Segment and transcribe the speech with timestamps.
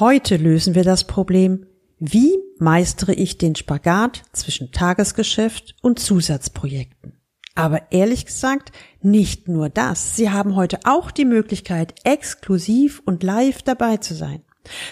[0.00, 1.66] Heute lösen wir das Problem,
[2.00, 7.20] wie meistere ich den Spagat zwischen Tagesgeschäft und Zusatzprojekten.
[7.54, 8.72] Aber ehrlich gesagt,
[9.02, 10.16] nicht nur das.
[10.16, 14.42] Sie haben heute auch die Möglichkeit, exklusiv und live dabei zu sein.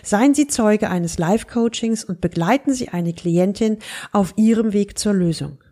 [0.04, 3.78] Seien Sie Zeuge eines Live-Coachings und begleiten Sie eine Klientin
[4.12, 5.64] auf ihrem Weg zur Lösung.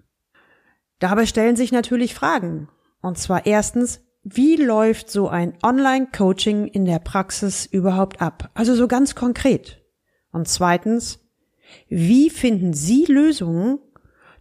[0.99, 2.69] Dabei stellen sich natürlich Fragen.
[3.01, 8.51] Und zwar erstens, wie läuft so ein Online-Coaching in der Praxis überhaupt ab?
[8.55, 9.83] Also so ganz konkret.
[10.31, 11.21] Und zweitens,
[11.89, 13.79] wie finden Sie Lösungen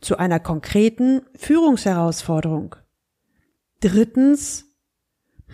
[0.01, 2.75] zu einer konkreten Führungsherausforderung?
[3.79, 4.65] Drittens,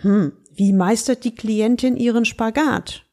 [0.00, 3.06] hm, wie meistert die Klientin ihren Spagat?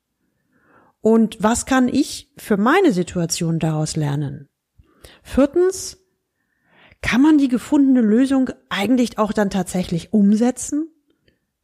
[1.02, 4.50] Und was kann ich für meine Situation daraus lernen?
[5.22, 5.98] Viertens,
[7.02, 10.93] kann man die gefundene Lösung eigentlich auch dann tatsächlich umsetzen?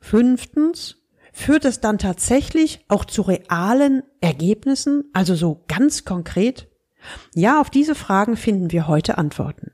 [0.02, 0.96] Fünftens,
[1.34, 6.68] führt es dann tatsächlich auch zu realen Ergebnissen, also so ganz konkret?
[7.36, 9.72] Ja, auf diese Fragen finden wir heute Antworten.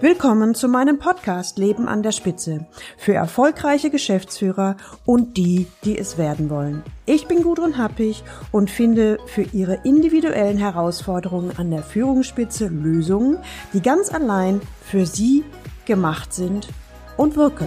[0.00, 6.16] Willkommen zu meinem Podcast Leben an der Spitze für erfolgreiche Geschäftsführer und die, die es
[6.16, 6.82] werden wollen.
[7.04, 13.38] Ich bin Gudrun Happig und finde für Ihre individuellen Herausforderungen an der Führungsspitze Lösungen,
[13.74, 15.44] die ganz allein für Sie
[15.90, 16.68] gemacht sind
[17.16, 17.66] und wirken.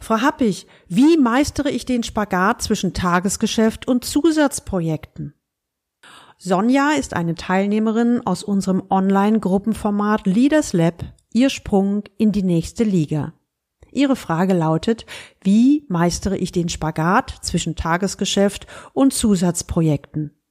[0.00, 5.34] Frau Happig, wie meistere ich den Spagat zwischen Tagesgeschäft und Zusatzprojekten?
[6.38, 13.32] Sonja ist eine Teilnehmerin aus unserem Online-Gruppenformat Leaders Lab, ihr Sprung in die nächste Liga.
[13.92, 15.06] Ihre Frage lautet,
[15.40, 20.41] wie meistere ich den Spagat zwischen Tagesgeschäft und Zusatzprojekten?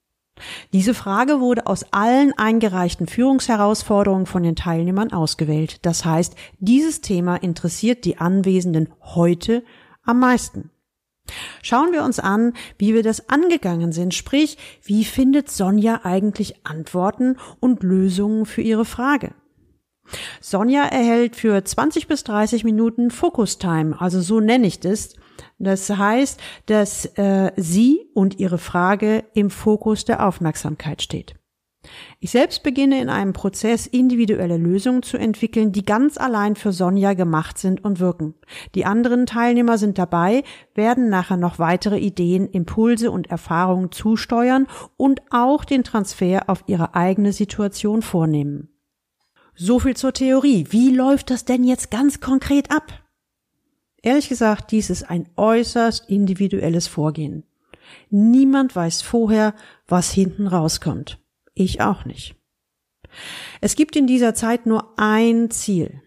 [0.73, 5.85] Diese Frage wurde aus allen eingereichten Führungsherausforderungen von den Teilnehmern ausgewählt.
[5.85, 9.63] Das heißt, dieses Thema interessiert die Anwesenden heute
[10.03, 10.71] am meisten.
[11.61, 17.37] Schauen wir uns an, wie wir das angegangen sind, sprich, wie findet Sonja eigentlich Antworten
[17.59, 19.33] und Lösungen für ihre Frage?
[20.41, 25.15] Sonja erhält für 20 bis 30 Minuten Focus Time, also so nenne ich das,
[25.63, 31.35] das heißt, dass äh, sie und ihre Frage im Fokus der Aufmerksamkeit steht.
[32.19, 37.13] Ich selbst beginne in einem Prozess individuelle Lösungen zu entwickeln, die ganz allein für Sonja
[37.13, 38.35] gemacht sind und wirken.
[38.75, 40.43] Die anderen Teilnehmer sind dabei,
[40.75, 46.93] werden nachher noch weitere Ideen, Impulse und Erfahrungen zusteuern und auch den Transfer auf ihre
[46.93, 48.69] eigene Situation vornehmen.
[49.55, 50.67] So viel zur Theorie.
[50.69, 53.00] Wie läuft das denn jetzt ganz konkret ab?
[54.01, 57.43] Ehrlich gesagt, dies ist ein äußerst individuelles Vorgehen.
[58.09, 59.53] Niemand weiß vorher,
[59.87, 61.19] was hinten rauskommt.
[61.53, 62.35] Ich auch nicht.
[63.59, 66.01] Es gibt in dieser Zeit nur ein Ziel.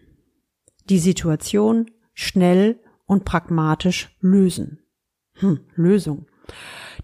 [0.89, 4.79] Die Situation schnell und pragmatisch lösen.
[5.35, 6.27] Hm, Lösung.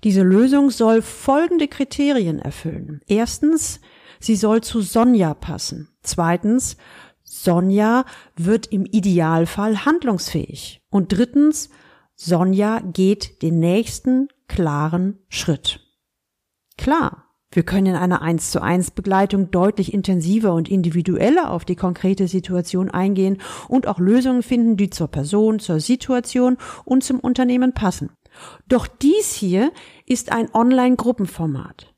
[0.03, 3.01] Diese Lösung soll folgende Kriterien erfüllen.
[3.07, 3.81] Erstens,
[4.19, 5.90] sie soll zu Sonja passen.
[6.01, 6.78] Zweitens,
[7.24, 10.81] Sonja wird im Idealfall handlungsfähig.
[10.91, 11.69] Und drittens,
[12.16, 15.79] Sonja geht den nächsten klaren Schritt.
[16.78, 21.75] Klar, wir können in einer 1 zu 1 Begleitung deutlich intensiver und individueller auf die
[21.75, 27.74] konkrete Situation eingehen und auch Lösungen finden, die zur Person, zur Situation und zum Unternehmen
[27.74, 28.12] passen.
[28.68, 29.72] Doch dies hier
[30.06, 31.94] ist ein Online-Gruppenformat.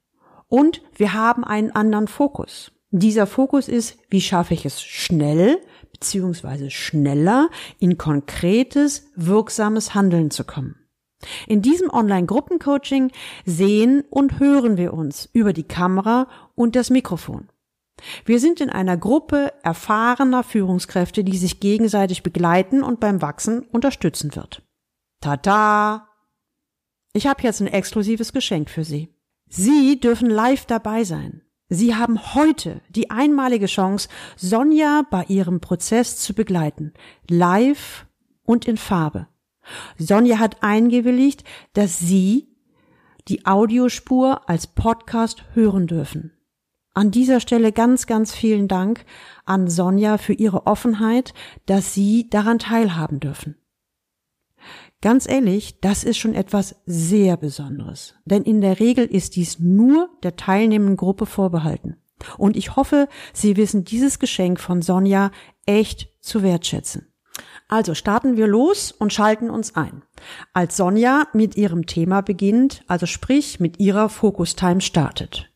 [0.48, 2.72] Und wir haben einen anderen Fokus.
[2.90, 5.58] Dieser Fokus ist, wie schaffe ich es schnell
[5.94, 7.50] beziehungsweise schneller
[7.80, 10.76] in konkretes, wirksames Handeln zu kommen.
[11.48, 13.12] In diesem Online-Gruppencoaching
[13.46, 17.50] sehen und hören wir uns über die Kamera und das Mikrofon.
[18.26, 24.36] Wir sind in einer Gruppe erfahrener Führungskräfte, die sich gegenseitig begleiten und beim Wachsen unterstützen
[24.36, 24.64] wird.
[25.22, 26.09] Tada!
[27.14, 29.16] Ich habe jetzt ein exklusives Geschenk für Sie.
[29.48, 31.43] Sie dürfen live dabei sein.
[31.69, 36.94] Sie haben heute die einmalige Chance, Sonja bei ihrem Prozess zu begleiten,
[37.29, 38.05] live
[38.43, 39.28] und in Farbe.
[39.97, 41.43] Sonja hat eingewilligt,
[41.73, 42.49] dass Sie
[43.28, 46.34] die Audiospur als Podcast hören dürfen.
[46.93, 49.05] An dieser Stelle ganz, ganz vielen Dank
[49.46, 51.34] an Sonja für ihre Offenheit,
[51.66, 53.55] dass Sie daran teilhaben dürfen.
[55.03, 58.16] Ganz ehrlich, das ist schon etwas sehr Besonderes.
[58.23, 61.97] Denn in der Regel ist dies nur der teilnehmenden Gruppe vorbehalten.
[62.38, 65.32] Und ich hoffe, Sie wissen dieses Geschenk von Sonja
[65.66, 67.11] echt zu wertschätzen.
[67.67, 70.03] Also starten wir los und schalten uns ein.
[70.53, 75.52] Als Sonja mit ihrem Thema beginnt, also sprich mit ihrer Focus Time startet.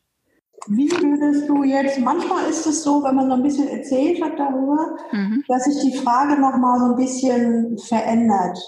[0.66, 4.38] wie würdest du jetzt, manchmal ist es so, wenn man so ein bisschen erzählt hat
[4.38, 5.42] darüber, mhm.
[5.48, 8.58] dass sich die Frage nochmal so ein bisschen verändert.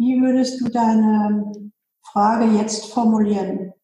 [0.00, 1.52] Wie würdest du deine
[2.10, 3.74] Frage jetzt formulieren?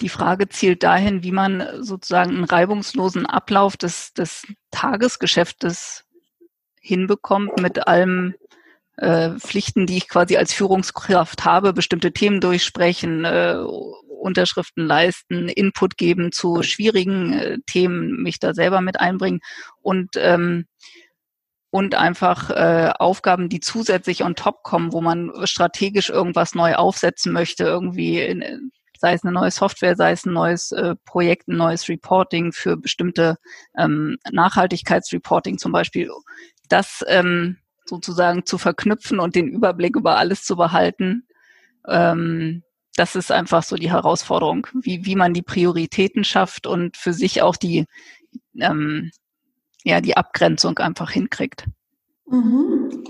[0.00, 6.02] Die Frage zielt dahin, wie man sozusagen einen reibungslosen Ablauf des, des Tagesgeschäftes
[6.80, 8.34] hinbekommt mit allem
[8.96, 13.58] äh, Pflichten, die ich quasi als Führungskraft habe, bestimmte Themen durchsprechen, äh,
[14.08, 19.38] Unterschriften leisten, Input geben zu schwierigen äh, Themen, mich da selber mit einbringen
[19.82, 20.66] und ähm,
[21.70, 27.32] und einfach äh, Aufgaben, die zusätzlich on top kommen, wo man strategisch irgendwas neu aufsetzen
[27.32, 31.56] möchte, irgendwie in, sei es eine neue Software, sei es ein neues äh, Projekt, ein
[31.56, 33.36] neues Reporting für bestimmte
[33.76, 36.10] ähm, Nachhaltigkeitsreporting zum Beispiel.
[36.68, 41.26] Das ähm, sozusagen zu verknüpfen und den Überblick über alles zu behalten.
[41.86, 42.62] Ähm,
[42.96, 47.42] das ist einfach so die Herausforderung, wie, wie man die Prioritäten schafft und für sich
[47.42, 47.86] auch die,
[48.58, 49.10] ähm,
[49.88, 51.64] ja, die Abgrenzung einfach hinkriegt.
[52.26, 53.04] Mhm.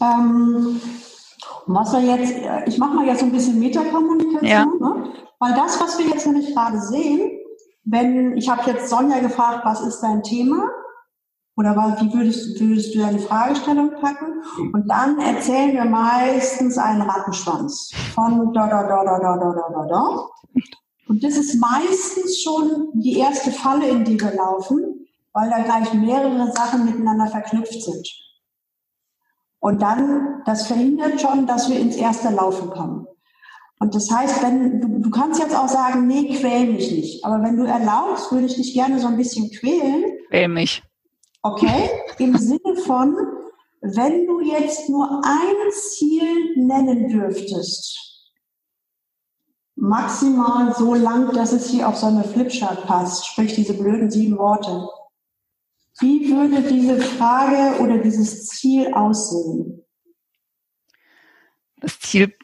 [0.00, 0.80] Ähm,
[1.66, 2.34] was wir jetzt,
[2.66, 4.66] ich mache mal jetzt so ein bisschen Metakommunikation, ja.
[4.66, 5.12] ne?
[5.38, 7.30] weil das, was wir jetzt nämlich gerade sehen,
[7.84, 10.68] wenn, ich habe jetzt Sonja gefragt, was ist dein Thema?
[11.56, 14.42] Oder wie würdest, würdest du deine Fragestellung packen?
[14.72, 19.68] Und dann erzählen wir meistens einen Rattenschwanz von da, da, da, da, da, da, da,
[19.70, 20.28] da, da.
[21.08, 25.01] Und das ist meistens schon die erste Falle, in die wir laufen,
[25.32, 28.08] weil da gleich mehrere Sachen miteinander verknüpft sind.
[29.60, 33.06] Und dann, das verhindert schon, dass wir ins erste Laufen kommen.
[33.78, 37.24] Und das heißt, wenn du, du kannst jetzt auch sagen, nee, quäl mich nicht.
[37.24, 40.04] Aber wenn du erlaubst, würde ich dich gerne so ein bisschen quälen.
[40.28, 40.82] Quäl mich.
[41.42, 41.90] Okay?
[42.18, 43.16] Im Sinne von,
[43.80, 48.30] wenn du jetzt nur ein Ziel nennen dürftest,
[49.74, 54.38] maximal so lang, dass es hier auf so eine Flipchart passt, sprich diese blöden sieben
[54.38, 54.88] Worte.
[56.00, 59.84] Wie würde diese Frage oder dieses Ziel aussehen?
[61.76, 62.34] Das Ziel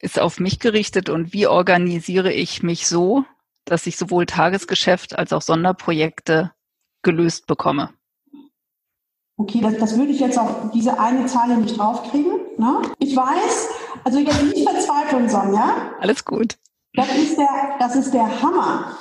[0.00, 3.24] ist auf mich gerichtet und wie organisiere ich mich so,
[3.64, 6.52] dass ich sowohl Tagesgeschäft als auch Sonderprojekte
[7.02, 7.90] gelöst bekomme?
[9.36, 12.32] Okay, das, das würde ich jetzt auf diese eine Zeile nicht draufkriegen.
[12.58, 12.82] Ne?
[12.98, 13.68] Ich weiß,
[14.04, 15.94] also jetzt nicht verzweifeln, Sonja.
[16.00, 16.58] Alles gut.
[16.94, 18.98] Das ist der, das ist der Hammer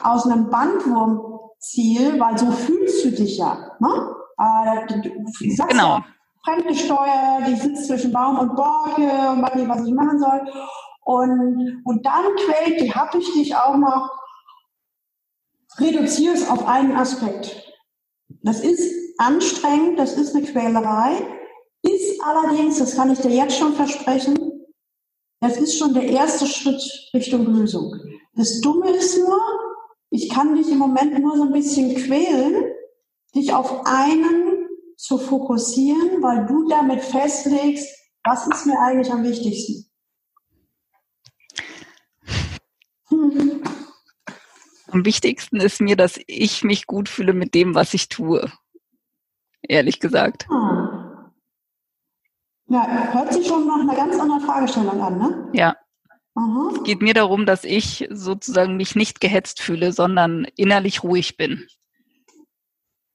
[0.00, 3.76] aus einem Bandwurmziel, weil so fühlst du dich ja.
[3.80, 4.14] Ne?
[4.38, 5.98] Äh, du, du genau.
[5.98, 6.04] Ja,
[6.44, 10.40] Fremdgesteuert, ich sitze zwischen Baum und Borke und weiß nicht, was ich machen soll.
[11.04, 14.10] Und, und dann quält die, hab ich dich auch noch,
[15.78, 17.64] reduziere es auf einen Aspekt.
[18.42, 21.12] Das ist anstrengend, das ist eine Quälerei,
[21.82, 24.36] ist allerdings, das kann ich dir jetzt schon versprechen,
[25.40, 26.82] das ist schon der erste Schritt
[27.14, 27.94] Richtung Lösung.
[28.34, 29.40] Das Dumme ist nur,
[30.10, 32.64] ich kann dich im Moment nur so ein bisschen quälen,
[33.34, 37.88] dich auf einen zu fokussieren, weil du damit festlegst,
[38.24, 39.84] was ist mir eigentlich am wichtigsten.
[44.90, 48.50] Am wichtigsten ist mir, dass ich mich gut fühle mit dem, was ich tue
[49.62, 50.46] ehrlich gesagt.
[50.50, 51.30] Ah.
[52.66, 55.48] Ja, hört sich schon nach einer ganz anderen Fragestellung an, ne?
[55.54, 55.76] Ja.
[56.38, 56.70] Aha.
[56.72, 61.66] Es geht mir darum, dass ich sozusagen mich nicht gehetzt fühle, sondern innerlich ruhig bin.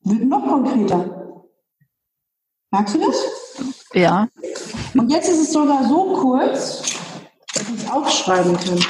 [0.04, 1.46] Noch konkreter.
[2.72, 3.16] Merkst du das?
[3.94, 4.28] Ja.
[4.94, 6.82] Und jetzt ist es sogar so kurz,
[7.54, 8.86] dass ich es aufschreiben kann.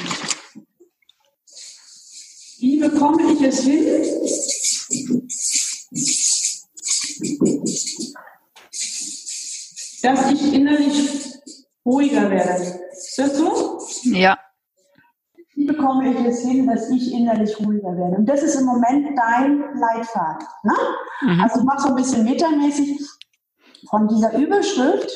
[2.57, 3.85] Wie bekomme ich es hin,
[10.01, 11.23] dass ich innerlich
[11.85, 12.79] ruhiger werde.
[12.93, 13.79] Ist das so?
[14.05, 14.38] Ja.
[15.55, 18.17] Wie bekomme ich es hin, dass ich innerlich ruhiger werde?
[18.17, 20.48] Und das ist im Moment dein Leitfaden.
[20.63, 20.74] Ne?
[21.22, 21.41] Mhm.
[21.41, 23.00] Also ich mache so ein bisschen metamäßig.
[23.89, 25.12] Von dieser Überschrift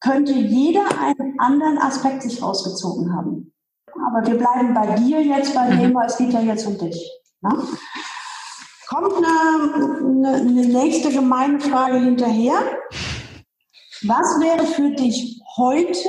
[0.00, 3.52] könnte jeder einen anderen Aspekt sich rausgezogen haben.
[3.94, 5.94] Aber wir bleiben bei dir jetzt, bei dem, mhm.
[5.94, 7.08] weil es geht ja jetzt um dich.
[7.42, 7.50] Ne?
[8.88, 12.54] Kommt eine, eine, eine nächste gemeine Frage hinterher.
[14.02, 16.08] Was wäre für dich heute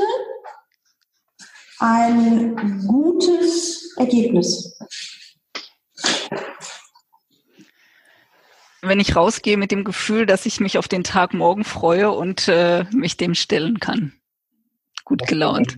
[1.82, 4.78] ein gutes Ergebnis?
[8.82, 12.48] Wenn ich rausgehe mit dem Gefühl, dass ich mich auf den Tag morgen freue und
[12.48, 14.14] äh, mich dem stellen kann.
[15.06, 15.78] Gut gelaunt.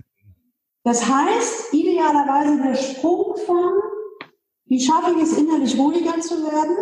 [0.84, 3.72] Das heißt, idealerweise der Sprung von,
[4.66, 6.76] wie schaffe ich es innerlich ruhiger zu werden?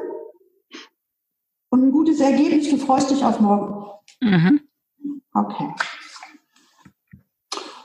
[1.70, 3.84] Und ein gutes Ergebnis, du freust dich auf morgen.
[4.20, 4.60] Mhm.
[5.32, 5.68] Okay.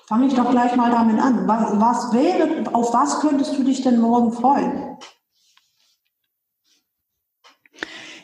[0.07, 1.47] Fange ich doch gleich mal damit an.
[1.49, 4.97] Was, was wäre, auf was könntest du dich denn morgen freuen?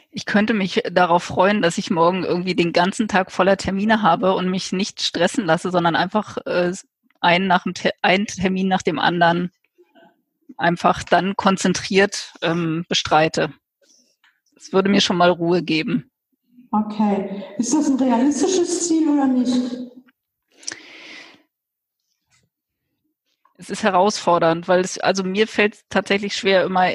[0.10, 4.34] Ich könnte mich darauf freuen, dass ich morgen irgendwie den ganzen Tag voller Termine habe
[4.34, 6.72] und mich nicht stressen lasse, sondern einfach äh,
[7.20, 9.52] einen, nach dem einen Termin nach dem anderen
[10.56, 13.52] einfach dann konzentriert ähm, bestreite.
[14.56, 16.10] Das würde mir schon mal Ruhe geben.
[16.72, 17.44] Okay.
[17.58, 19.93] Ist das ein realistisches Ziel oder nicht?
[23.64, 26.88] Es ist herausfordernd, weil es, also mir fällt es tatsächlich schwer, immer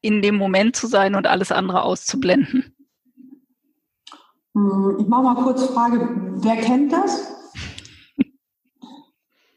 [0.00, 2.74] in dem Moment zu sein und alles andere auszublenden.
[4.54, 7.34] Hm, ich mache mal kurz Frage, wer kennt das?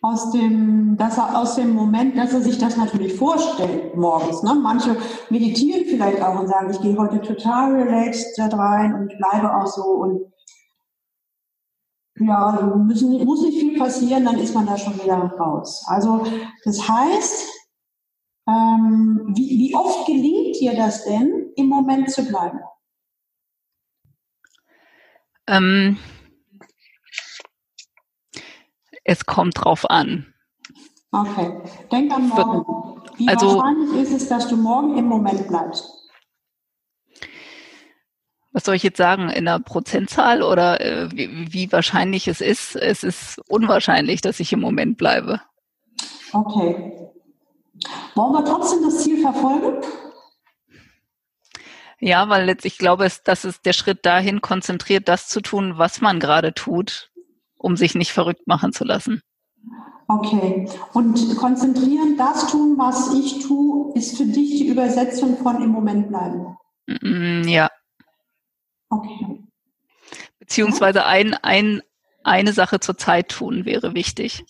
[0.03, 4.41] aus dem, dass er aus dem Moment, dass er sich das natürlich vorstellt morgens.
[4.41, 4.55] Ne?
[4.61, 4.97] Manche
[5.29, 9.67] meditieren vielleicht auch und sagen, ich gehe heute total relaxed da rein und bleibe auch
[9.67, 10.21] so und
[12.25, 15.83] ja, müssen, muss nicht viel passieren, dann ist man da schon wieder raus.
[15.87, 16.23] Also
[16.63, 17.49] das heißt,
[18.47, 22.59] ähm, wie, wie oft gelingt dir das denn, im Moment zu bleiben?
[25.47, 25.97] Ähm,
[29.03, 30.33] es kommt drauf an.
[31.11, 31.61] Okay.
[31.91, 33.01] Denk an morgen.
[33.17, 36.00] Wie also, wahrscheinlich ist es, dass du morgen im Moment bleibst?
[38.53, 39.29] Was soll ich jetzt sagen?
[39.29, 42.75] In der Prozentzahl oder äh, wie, wie wahrscheinlich es ist?
[42.75, 45.41] Es ist unwahrscheinlich, dass ich im Moment bleibe.
[46.33, 46.91] Okay.
[48.15, 49.81] Wollen wir trotzdem das Ziel verfolgen?
[51.99, 55.77] Ja, weil jetzt, ich glaube, es, dass es der Schritt dahin konzentriert, das zu tun,
[55.77, 57.11] was man gerade tut,
[57.57, 59.21] um sich nicht verrückt machen zu lassen.
[60.07, 60.67] Okay.
[60.93, 66.09] Und konzentrieren, das tun, was ich tue, ist für dich die Übersetzung von im Moment
[66.09, 66.57] bleiben.
[66.87, 67.69] Mm, ja.
[68.91, 69.43] Okay.
[70.37, 71.81] Beziehungsweise ein, ein,
[72.23, 74.45] eine Sache zur Zeit tun wäre wichtig.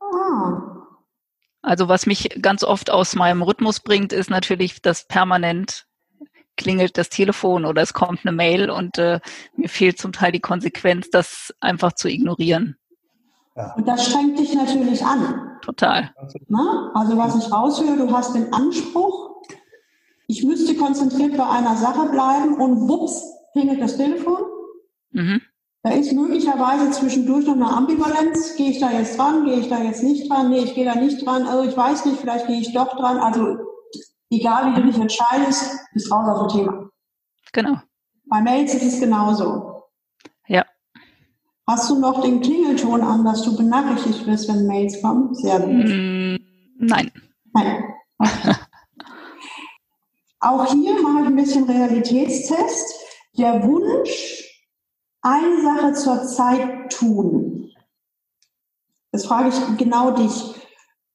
[0.00, 0.76] Ah.
[1.62, 5.86] Also was mich ganz oft aus meinem Rhythmus bringt, ist natürlich das permanent
[6.56, 9.20] klingelt das Telefon oder es kommt eine Mail und äh,
[9.56, 12.76] mir fehlt zum Teil die Konsequenz, das einfach zu ignorieren.
[13.54, 13.74] Ja.
[13.74, 15.58] Und das strengt dich natürlich an.
[15.62, 16.10] Total.
[16.48, 16.92] Na?
[16.94, 19.15] Also was ich raushöre, du hast den Anspruch,
[20.26, 24.38] ich müsste konzentriert bei einer Sache bleiben und wups, klingelt das Telefon.
[25.12, 25.40] Mhm.
[25.82, 28.56] Da ist möglicherweise zwischendurch noch eine Ambivalenz.
[28.56, 29.44] Gehe ich da jetzt dran?
[29.44, 30.50] Gehe ich da jetzt nicht dran?
[30.50, 31.46] Nee, ich gehe da nicht dran.
[31.46, 33.18] Also ich weiß nicht, vielleicht gehe ich doch dran.
[33.18, 33.58] Also
[34.30, 36.90] egal wie du dich entscheidest, bist raus aus dem Thema.
[37.52, 37.80] Genau.
[38.28, 39.84] Bei Mails ist es genauso.
[40.48, 40.64] Ja.
[41.68, 45.34] Hast du noch den Klingelton an, dass du benachrichtigt wirst, wenn Mails kommen?
[45.34, 45.86] Sehr gut.
[45.86, 46.36] Mm,
[46.78, 47.12] nein.
[47.54, 47.84] Nein.
[48.18, 48.54] Okay.
[50.40, 52.94] Auch hier ich ein bisschen Realitätstest.
[53.38, 54.46] Der Wunsch,
[55.22, 57.72] eine Sache zur Zeit tun.
[59.12, 60.54] Das frage ich genau dich.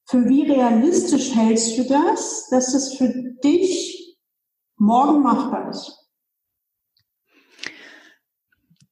[0.06, 3.08] Für wie realistisch hältst du das, dass es für
[3.42, 4.18] dich
[4.76, 5.98] morgen machbar ist?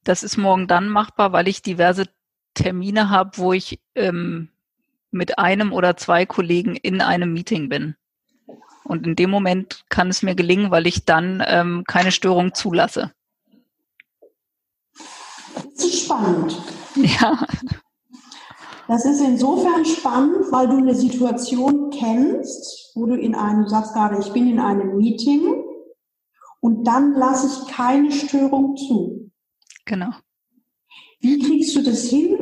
[0.03, 2.07] Das ist morgen dann machbar, weil ich diverse
[2.53, 4.49] Termine habe, wo ich ähm,
[5.11, 7.95] mit einem oder zwei Kollegen in einem Meeting bin.
[8.91, 13.13] Und in dem Moment kann es mir gelingen, weil ich dann ähm, keine Störung zulasse.
[15.53, 16.61] Das ist spannend.
[16.95, 17.47] Ja.
[18.89, 23.93] Das ist insofern spannend, weil du eine Situation kennst, wo du in einem, du sagst
[23.93, 25.63] gerade, ich bin in einem Meeting
[26.59, 29.31] und dann lasse ich keine Störung zu.
[29.85, 30.09] Genau.
[31.21, 32.37] Wie kriegst du das hin,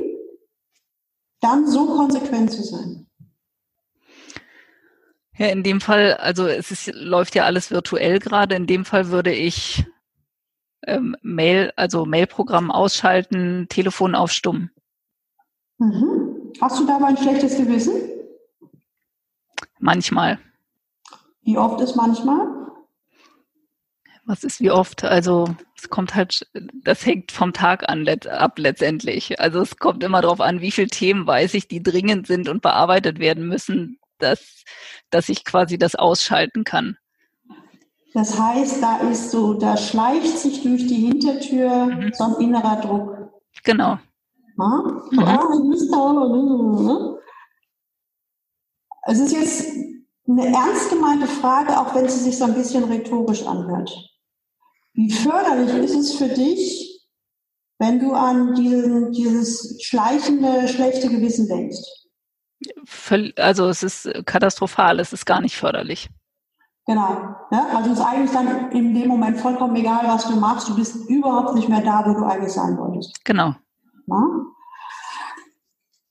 [1.42, 3.06] dann so konsequent zu sein?
[5.40, 8.56] Ja, in dem Fall, also es ist, läuft ja alles virtuell gerade.
[8.56, 9.86] In dem Fall würde ich
[10.86, 14.70] ähm, Mail, also Mailprogramm ausschalten, Telefon aufstummen.
[15.78, 16.52] Mhm.
[16.60, 17.94] Hast du dabei ein schlechtes Gewissen?
[19.80, 20.40] Manchmal.
[21.44, 22.46] Wie oft ist manchmal?
[24.26, 25.06] Was ist wie oft?
[25.06, 26.48] Also es kommt halt,
[26.84, 29.40] das hängt vom Tag an ab letztendlich.
[29.40, 32.62] Also es kommt immer darauf an, wie viele Themen weiß ich, die dringend sind und
[32.62, 34.64] bearbeitet werden müssen, dass,
[35.12, 36.98] dass ich quasi das ausschalten kann.
[38.14, 42.12] Das heißt, da ist so, da schleicht sich durch die Hintertür mhm.
[42.14, 43.32] so ein innerer Druck.
[43.64, 44.00] Genau.
[44.58, 44.80] Mhm.
[49.04, 49.68] Es ist jetzt
[50.28, 53.92] eine ernst gemeinte Frage, auch wenn sie sich so ein bisschen rhetorisch anhört.
[54.94, 57.08] Wie förderlich ist es für dich,
[57.80, 61.80] wenn du an diesen, dieses schleichende, schlechte Gewissen denkst?
[63.38, 66.10] Also es ist katastrophal, es ist gar nicht förderlich.
[66.86, 67.36] Genau.
[67.52, 70.70] Ja, also es ist eigentlich dann in dem Moment vollkommen egal, was du machst.
[70.70, 73.24] Du bist überhaupt nicht mehr da, wo du eigentlich sein wolltest.
[73.26, 73.54] Genau.
[74.08, 74.24] Ja?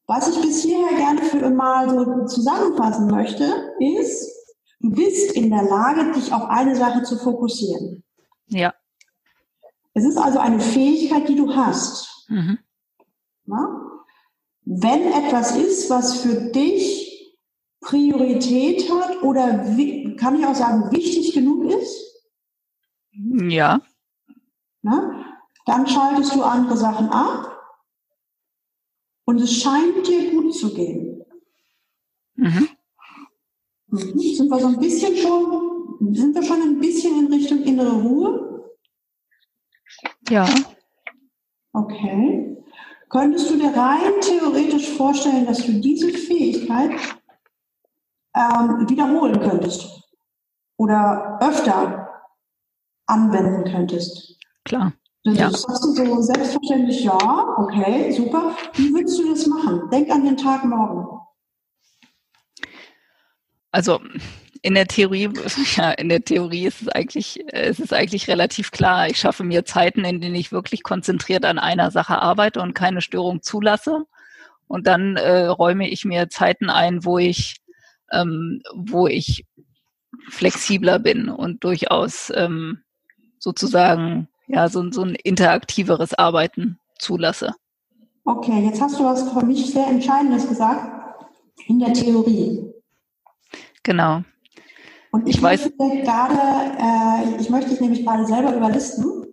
[0.07, 3.45] Was ich bis hierher gerne für mal so zusammenfassen möchte,
[3.81, 4.31] ist,
[4.81, 8.05] du bist in der Lage, dich auf eine Sache zu fokussieren.
[8.47, 8.73] Ja.
[9.95, 12.27] Es ist also eine Fähigkeit, die du hast.
[12.29, 12.59] Mhm.
[14.71, 17.35] Wenn etwas ist, was für dich
[17.81, 19.65] Priorität hat oder
[20.19, 22.29] kann ich auch sagen, wichtig genug ist?
[23.13, 23.81] Ja.
[24.83, 25.25] Na?
[25.65, 27.59] Dann schaltest du andere Sachen ab
[29.25, 31.25] und es scheint dir gut zu gehen.
[32.35, 32.69] Mhm.
[33.87, 34.19] mhm.
[34.19, 38.71] Sind wir so ein bisschen schon, sind wir schon ein bisschen in Richtung innere Ruhe?
[40.29, 40.47] Ja.
[41.73, 42.58] Okay.
[43.09, 46.91] Könntest du dir rein theoretisch vorstellen, dass du diese Fähigkeit
[48.35, 49.87] ähm, wiederholen könntest
[50.77, 52.09] oder öfter
[53.07, 54.39] anwenden könntest?
[54.65, 54.93] Klar.
[55.25, 55.51] Das ja.
[55.51, 58.57] sagst du so selbstverständlich, ja, okay, super.
[58.75, 59.89] Wie würdest du das machen?
[59.91, 61.19] Denk an den Tag morgen.
[63.71, 64.01] Also
[64.63, 65.31] in der Theorie,
[65.77, 69.09] ja, in der Theorie ist es eigentlich, es ist eigentlich relativ klar.
[69.09, 73.01] Ich schaffe mir Zeiten, in denen ich wirklich konzentriert an einer Sache arbeite und keine
[73.01, 74.05] Störung zulasse.
[74.67, 77.57] Und dann äh, räume ich mir Zeiten ein, wo ich,
[78.13, 79.47] ähm, wo ich
[80.29, 82.83] flexibler bin und durchaus ähm,
[83.39, 87.55] sozusagen ja so, so ein interaktiveres Arbeiten zulasse.
[88.25, 91.27] Okay, jetzt hast du was für mich sehr Entscheidendes gesagt
[91.67, 92.75] in der Theorie.
[93.83, 94.23] Genau.
[95.11, 96.39] Und ich, ich weiß gerade,
[96.79, 99.27] äh, ich möchte dich nämlich gerade selber überlisten,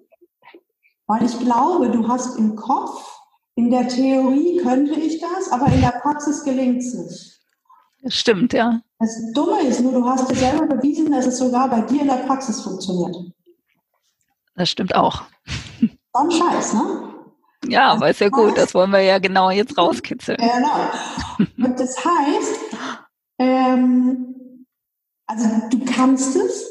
[1.08, 3.20] weil ich glaube, du hast im Kopf,
[3.56, 7.40] in der Theorie könnte ich das, aber in der Praxis gelingt es nicht.
[8.02, 8.82] Das stimmt, ja.
[9.00, 12.08] Das Dumme ist nur, du hast dir selber bewiesen, dass es sogar bei dir in
[12.08, 13.16] der Praxis funktioniert.
[14.56, 15.24] Das stimmt auch.
[16.14, 17.16] Dann Scheiß, ne?
[17.68, 20.38] Ja, aber ist ja gut, das wollen wir ja genau jetzt rauskitzeln.
[20.38, 21.48] Genau.
[21.68, 22.60] Und das heißt,
[23.40, 24.35] ähm,
[25.28, 26.70] also du kannst es,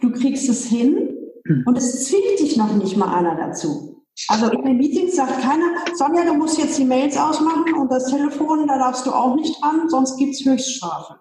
[0.00, 1.64] du kriegst es hin hm.
[1.66, 4.04] und es zwingt dich noch nicht mal einer dazu.
[4.28, 8.06] Also in den Meetings sagt keiner, Sonja, du musst jetzt die Mails ausmachen und das
[8.06, 11.20] Telefon, da darfst du auch nicht dran, sonst gibt's Höchststrafe.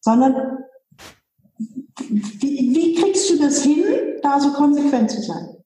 [0.00, 0.64] Sondern
[1.98, 3.84] wie, wie kriegst du das hin,
[4.22, 5.56] da so konsequent zu sein?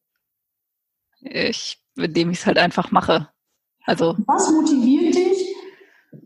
[1.20, 3.28] Ich, indem ich es halt einfach mache.
[3.84, 4.16] Also.
[4.26, 5.54] Was motiviert dich,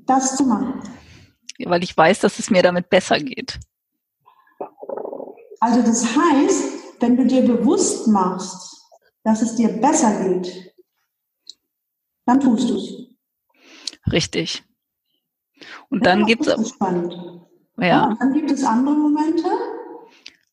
[0.06, 0.80] das zu machen?
[1.66, 3.58] Weil ich weiß, dass es mir damit besser geht.
[5.60, 8.88] Also das heißt, wenn du dir bewusst machst,
[9.24, 10.74] dass es dir besser geht,
[12.26, 14.12] dann tust du es.
[14.12, 14.62] Richtig.
[15.90, 16.74] Und dann gibt es.
[16.80, 17.86] Ja.
[17.86, 18.16] ja.
[18.18, 19.48] Dann gibt es andere Momente.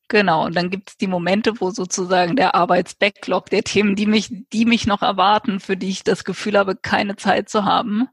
[0.09, 4.31] Genau, und dann gibt es die Momente, wo sozusagen der Arbeitsbacklog der Themen, die mich,
[4.53, 8.07] die mich noch erwarten, für die ich das Gefühl habe, keine Zeit zu haben,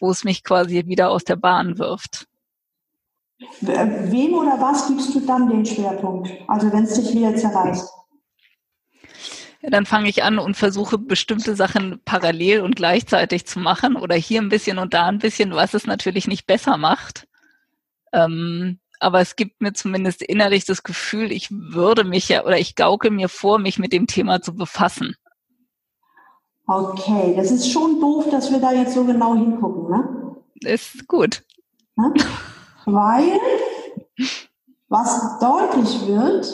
[0.00, 2.26] wo es mich quasi wieder aus der Bahn wirft.
[3.60, 6.30] Wem oder was gibst du dann den Schwerpunkt?
[6.48, 7.86] Also wenn es dich wieder zerreißt?
[9.60, 14.14] Ja, dann fange ich an und versuche bestimmte Sachen parallel und gleichzeitig zu machen oder
[14.14, 17.28] hier ein bisschen und da ein bisschen, was es natürlich nicht besser macht.
[18.12, 22.74] Ähm, aber es gibt mir zumindest innerlich das Gefühl, ich würde mich ja oder ich
[22.74, 25.16] gauke mir vor, mich mit dem Thema zu befassen.
[26.66, 30.36] Okay, das ist schon doof, dass wir da jetzt so genau hingucken, ne?
[30.62, 31.44] Ist gut.
[31.96, 32.12] Ne?
[32.86, 33.38] Weil,
[34.88, 36.52] was deutlich wird,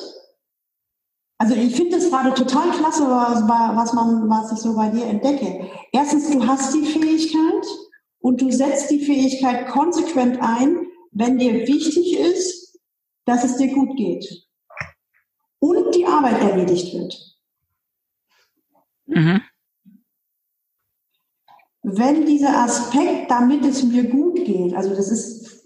[1.39, 5.07] also ich finde es gerade total klasse, was, was, man, was ich so bei dir
[5.07, 5.69] entdecke.
[5.93, 7.67] Erstens, du hast die Fähigkeit
[8.21, 12.79] und du setzt die Fähigkeit konsequent ein, wenn dir wichtig ist,
[13.25, 14.49] dass es dir gut geht
[15.61, 17.39] und die Arbeit erledigt wird.
[19.07, 19.43] Mhm.
[21.83, 25.65] Wenn dieser Aspekt, damit es mir gut geht, also das ist,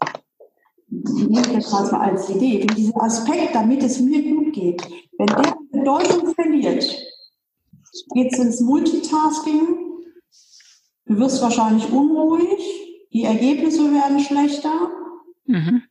[0.88, 4.82] nehme ich jetzt mal als Idee, wenn dieser Aspekt, damit es mir gut geht,
[5.18, 6.84] wenn der Bedeutung verliert,
[8.14, 9.78] geht es ins Multitasking,
[11.06, 12.60] du wirst wahrscheinlich unruhig,
[13.12, 14.90] die Ergebnisse werden schlechter,
[15.46, 15.82] Mhm.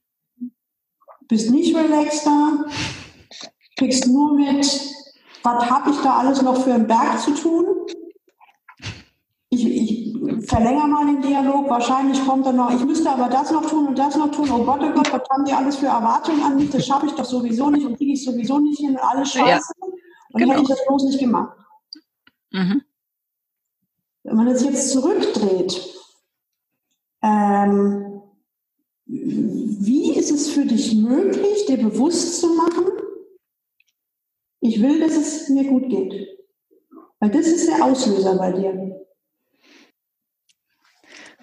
[1.27, 2.65] Bist nicht relaxter,
[3.77, 4.65] kriegst nur mit,
[5.43, 7.65] was habe ich da alles noch für einen Berg zu tun?
[9.49, 13.65] Ich, ich verlängere mal den Dialog, wahrscheinlich kommt dann noch, ich müsste aber das noch
[13.67, 14.49] tun und das noch tun.
[14.51, 16.69] Oh Gott, oh Gott, was haben die alles für Erwartungen an mich?
[16.69, 19.73] Das schaffe ich doch sowieso nicht und kriege ich sowieso nicht hin, alles scheiße.
[19.79, 19.87] Ja,
[20.33, 20.53] und genau.
[20.53, 21.57] hätte ich das bloß nicht gemacht.
[22.51, 22.81] Mhm.
[24.23, 25.79] Wenn man das jetzt zurückdreht,
[27.21, 28.14] ähm,
[29.05, 32.85] wie ist es für dich möglich, dir bewusst zu machen,
[34.61, 36.27] ich will, dass es mir gut geht?
[37.19, 39.05] Weil das ist der Auslöser bei dir.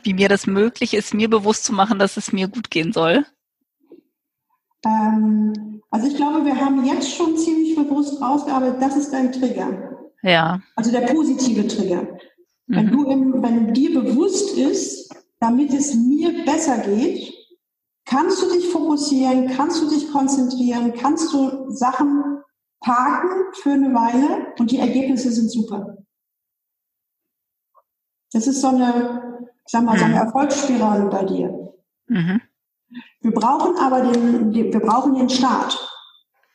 [0.04, 3.24] wie mir das möglich ist, mir bewusst zu machen, dass es mir gut gehen soll?
[4.84, 10.10] Ähm, also ich glaube, wir haben jetzt schon ziemlich bewusst rausgearbeitet, das ist dein Trigger.
[10.22, 10.60] Ja.
[10.74, 12.02] Also der positive Trigger.
[12.66, 12.76] Mhm.
[12.76, 17.32] Wenn, du im, wenn dir bewusst ist, damit es mir besser geht,
[18.04, 22.42] kannst du dich fokussieren, kannst du dich konzentrieren, kannst du Sachen
[22.80, 25.98] parken für eine Weile und die Ergebnisse sind super.
[28.32, 30.20] Das ist so eine, ich sag mal, so eine mhm.
[30.20, 31.74] Erfolgsspirale bei dir.
[32.06, 32.40] Mhm.
[33.20, 35.78] Wir brauchen aber den, wir brauchen den Start.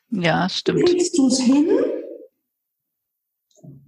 [0.10, 0.86] Ja, stimmt.
[0.86, 1.70] Kriegst du es hin,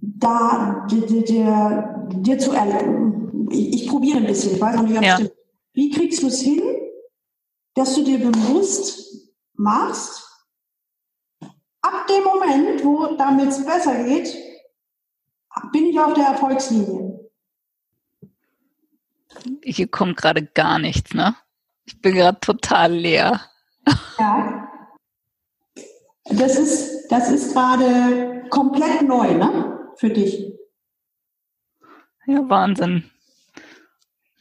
[0.00, 3.48] da dir, zu erlauben?
[3.50, 5.14] Ich, ich probiere ein bisschen, ich weiß noch nicht, ob ja.
[5.14, 5.32] stimmt.
[5.72, 6.60] Wie kriegst du es hin,
[7.80, 10.22] dass du dir bewusst machst,
[11.80, 14.36] ab dem Moment, wo damit es besser geht,
[15.72, 17.30] bin ich auf der Erfolgslinie.
[19.64, 21.34] Hier kommt gerade gar nichts, ne?
[21.86, 23.40] Ich bin gerade total leer.
[24.18, 24.68] Ja.
[26.24, 29.90] Das ist, das ist gerade komplett neu, ne?
[29.96, 30.52] Für dich.
[32.26, 33.10] Ja, Wahnsinn.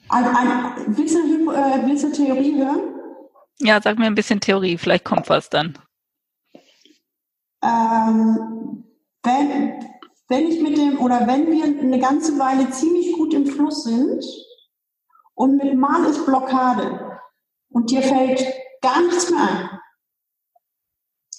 [0.09, 2.98] Ein, ein, willst, du, äh, willst du Theorie hören?
[3.61, 5.77] Ja, sag mir ein bisschen Theorie, vielleicht kommt was dann.
[7.61, 8.85] Ähm,
[9.23, 9.85] wenn,
[10.29, 14.23] wenn ich mit dem, oder wenn wir eine ganze Weile ziemlich gut im Fluss sind
[15.33, 17.19] und mit Mal ist Blockade
[17.69, 18.45] und dir fällt
[18.81, 19.69] gar nichts mehr ein.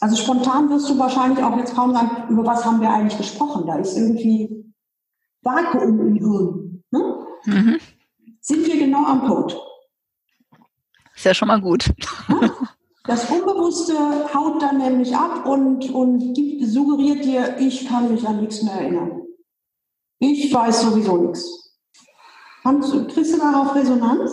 [0.00, 3.66] Also spontan wirst du wahrscheinlich auch jetzt kaum sagen, über was haben wir eigentlich gesprochen.
[3.66, 4.72] Da ist irgendwie
[5.42, 6.84] Vakuum im Hirn.
[6.90, 7.26] Ne?
[7.44, 7.80] Mhm.
[8.40, 9.56] Sind wir genau am Punkt.
[11.20, 11.84] Ist ja schon mal gut.
[13.04, 13.94] Das Unbewusste
[14.32, 19.22] haut dann nämlich ab und, und suggeriert dir, ich kann mich an nichts mehr erinnern.
[20.18, 21.72] Ich weiß sowieso nichts.
[22.62, 24.30] kriegst du darauf Resonanz?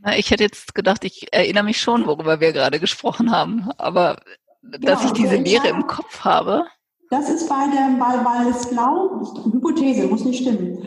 [0.00, 3.70] Na, ich hätte jetzt gedacht, ich erinnere mich schon, worüber wir gerade gesprochen haben.
[3.76, 4.20] Aber
[4.62, 6.66] dass ich diese Leere im Kopf habe.
[7.10, 10.84] Das ist bei der, weil, weil es glaubt, Hypothese, muss nicht stimmen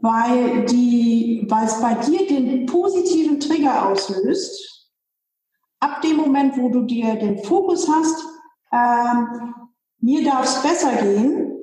[0.00, 4.90] weil, die, weil es bei dir den positiven Trigger auslöst.
[5.80, 8.24] Ab dem Moment, wo du dir den Fokus hast,
[8.72, 9.54] ähm,
[10.00, 11.56] mir darf es besser gehen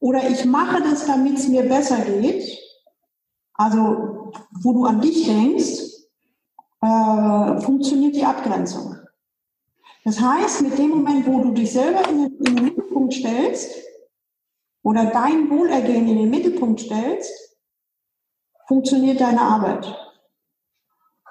[0.00, 2.58] oder ich mache das, damit es mir besser geht,
[3.54, 5.94] also wo du an dich denkst,
[6.82, 8.96] äh, funktioniert die Abgrenzung.
[10.04, 13.70] Das heißt, mit dem Moment, wo du dich selber in den, Mittelpunkt stellst,
[14.84, 17.32] oder dein Wohlergehen in den Mittelpunkt stellst,
[18.68, 19.92] funktioniert deine Arbeit.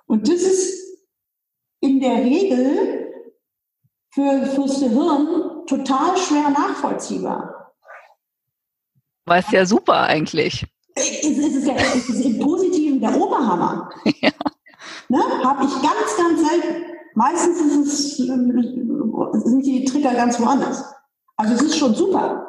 [0.07, 0.83] Und das ist
[1.79, 3.13] in der Regel
[4.11, 7.73] für, fürs Gehirn total schwer nachvollziehbar.
[9.25, 10.65] Weiß ja super eigentlich.
[10.95, 13.89] Es ist, ja, es ist im Positiven der Oberhammer.
[14.21, 14.31] Ja.
[15.09, 15.19] Ne?
[15.43, 16.85] Habe ich ganz, ganz selten.
[17.13, 20.83] Meistens ist es, sind die Trigger ganz woanders.
[21.37, 22.42] Also es ist schon super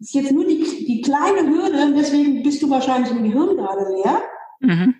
[0.00, 3.94] ist jetzt nur die, die kleine Hürde, und deswegen bist du wahrscheinlich im Gehirn gerade
[3.94, 4.22] leer.
[4.60, 4.94] Mhm.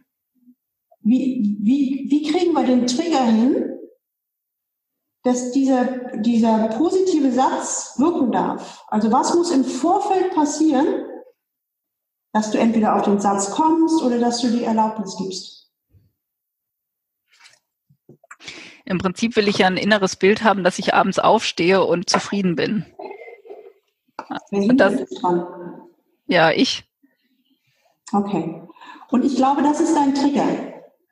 [1.01, 3.79] Wie, wie, wie kriegen wir den Trigger hin,
[5.23, 8.85] dass dieser, dieser positive Satz wirken darf?
[8.89, 11.05] Also was muss im Vorfeld passieren,
[12.33, 15.73] dass du entweder auf den Satz kommst oder dass du die Erlaubnis gibst?
[18.85, 22.57] Im Prinzip will ich ja ein inneres Bild haben, dass ich abends aufstehe und zufrieden
[22.57, 22.87] bin.
[24.51, 25.47] Wer das, ist dran?
[26.27, 26.85] Ja, ich.
[28.13, 28.63] Okay.
[29.11, 30.47] Und ich glaube, das ist dein Trigger.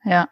[0.04, 0.28] Ja.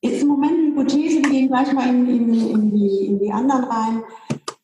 [0.00, 3.30] Jetzt im Moment eine Hypothese, wir gehen gleich mal in, in, in, die, in die
[3.30, 4.02] anderen rein.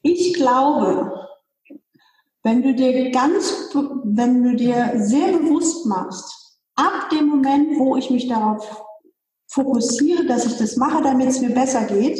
[0.00, 1.28] Ich glaube,
[2.42, 3.70] wenn du dir ganz,
[4.04, 8.84] wenn du dir sehr bewusst machst, ab dem Moment, wo ich mich darauf
[9.48, 12.18] fokussiere, dass ich das mache, damit es mir besser geht,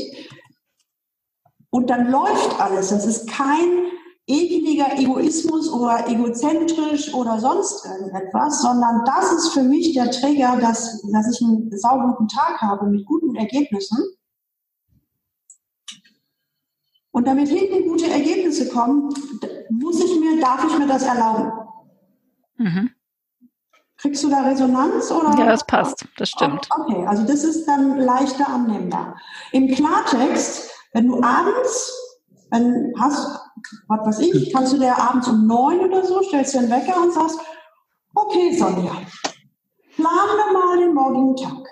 [1.71, 2.89] und dann läuft alles.
[2.89, 3.87] Das ist kein
[4.27, 11.01] ekliger Egoismus oder egozentrisch oder sonst irgendetwas, sondern das ist für mich der Träger, dass,
[11.13, 13.99] dass ich einen sauguten Tag habe mit guten Ergebnissen.
[17.13, 19.15] Und damit hinten gute Ergebnisse kommen,
[19.71, 21.53] muss ich mir, darf ich mir das erlauben.
[22.57, 22.91] Mhm.
[23.97, 25.39] Kriegst du da Resonanz oder?
[25.39, 26.69] Ja, das passt, das stimmt.
[26.71, 29.19] Okay, also das ist dann leichter annehmbar.
[29.53, 32.06] Im Klartext, wenn du abends
[32.51, 33.41] dann hast,
[33.89, 37.03] was weiß ich, kannst du dir abends um neun oder so, stellst dir einen Wecker
[37.03, 37.39] und sagst,
[38.15, 38.93] okay, Sonja,
[39.97, 41.69] planen wir mal den morgigen Tag.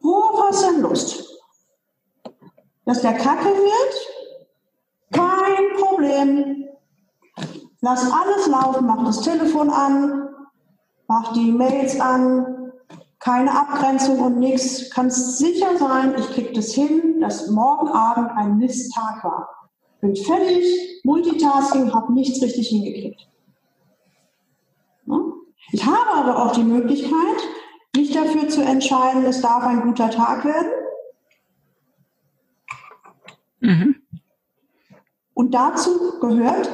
[0.00, 1.24] Worauf hast du denn Lust?
[2.84, 4.14] Dass der Kacke wird?
[5.12, 6.68] Kein Problem.
[7.80, 10.28] Lass alles laufen, mach das Telefon an,
[11.06, 12.53] mach die Mails an,
[13.24, 14.90] keine Abgrenzung und nichts.
[14.90, 19.70] Kannst sicher sein, ich krieg das hin, dass morgen Abend ein Misttag war.
[20.02, 23.26] Bin fertig, Multitasking, habe nichts richtig hingekriegt.
[25.72, 27.10] Ich habe aber auch die Möglichkeit,
[27.96, 30.72] mich dafür zu entscheiden, es darf ein guter Tag werden.
[33.60, 33.96] Mhm.
[35.32, 36.70] Und dazu gehört,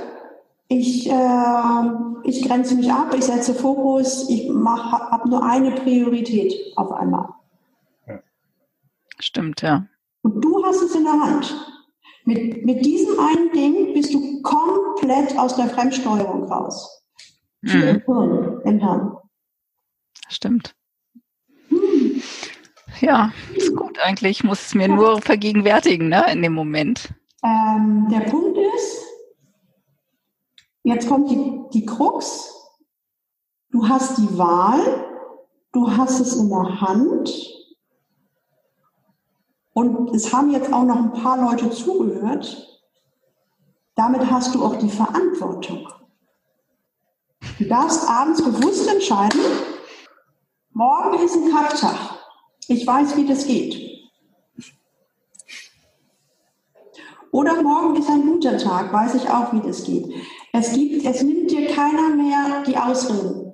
[0.70, 1.82] ich, äh,
[2.22, 7.28] ich grenze mich ab, ich setze Fokus, ich habe nur eine Priorität auf einmal.
[9.18, 9.86] Stimmt, ja.
[10.22, 11.54] Und du hast es in der Hand.
[12.24, 17.02] Mit, mit diesem einen Ding bist du komplett aus der Fremdsteuerung raus.
[17.62, 17.82] Mhm.
[17.82, 18.60] Im Hirn.
[18.64, 19.16] Im Hirn.
[20.28, 20.76] Stimmt.
[21.68, 22.22] Hm.
[23.00, 24.38] Ja, ist gut eigentlich.
[24.38, 24.94] Ich muss es mir ja.
[24.94, 27.12] nur vergegenwärtigen, ne, in dem Moment.
[27.42, 29.09] Ähm, der Punkt ist,
[30.82, 32.54] jetzt kommt die, die Krux.
[33.70, 35.06] Du hast die Wahl,
[35.72, 37.30] du hast es in der Hand.
[39.72, 42.66] Und es haben jetzt auch noch ein paar Leute zugehört.
[43.94, 45.88] Damit hast du auch die Verantwortung.
[47.58, 49.40] Du darfst abends bewusst entscheiden,
[50.72, 51.96] morgen ist ein Kacktag.
[52.68, 53.90] Ich weiß, wie das geht.
[57.32, 60.12] Oder morgen ist ein guter Tag, weiß ich auch, wie das geht.
[60.52, 63.52] Es gibt, es nimmt dir keiner mehr die Ausreden.